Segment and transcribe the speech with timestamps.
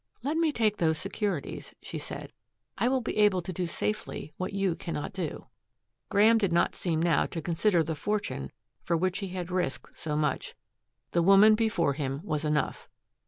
[0.23, 2.33] "Let me take those securities," she said.
[2.75, 5.45] "I will be able to do safely what you cannot do."
[6.09, 8.51] Graeme did not seem now to consider the fortune
[8.81, 10.55] for which he had risked so much.
[11.11, 12.89] The woman before him was enough.